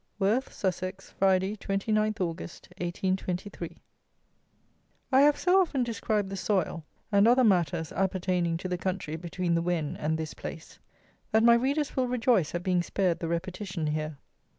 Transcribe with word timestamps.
Worth 0.17 0.51
(Sussex), 0.51 1.11
Friday, 1.11 1.55
29 1.55 2.15
August 2.21 2.69
1823. 2.79 3.77
I 5.11 5.21
have 5.21 5.37
so 5.37 5.61
often 5.61 5.83
described 5.83 6.31
the 6.31 6.35
soil 6.35 6.83
and 7.11 7.27
other 7.27 7.43
matters 7.43 7.91
appertaining 7.91 8.57
to 8.57 8.67
the 8.67 8.79
country 8.79 9.15
between 9.15 9.53
the 9.53 9.61
Wen 9.61 9.95
and 9.97 10.17
this 10.17 10.33
place 10.33 10.79
that 11.31 11.43
my 11.43 11.53
readers 11.53 11.95
will 11.95 12.07
rejoice 12.07 12.55
at 12.55 12.63
being 12.63 12.81
spared 12.81 13.19
the 13.19 13.27
repetition 13.27 13.85
here. 13.85 14.17